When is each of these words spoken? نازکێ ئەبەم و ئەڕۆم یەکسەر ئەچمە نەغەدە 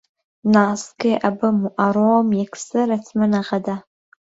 نازکێ 0.53 1.13
ئەبەم 1.23 1.57
و 1.63 1.73
ئەڕۆم 1.79 2.27
یەکسەر 2.41 2.87
ئەچمە 2.93 3.25
نەغەدە 3.33 3.75